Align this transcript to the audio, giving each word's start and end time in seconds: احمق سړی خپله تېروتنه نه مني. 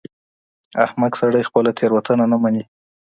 احمق 0.85 1.13
سړی 1.21 1.47
خپله 1.49 1.71
تېروتنه 1.79 2.25
نه 2.31 2.37
مني. 2.43 2.63